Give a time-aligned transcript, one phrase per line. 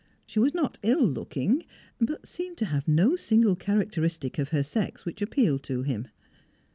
[0.25, 1.63] She was not ill looking,
[1.99, 6.07] but seemed to have no single characteristic of her sex which appealed to him.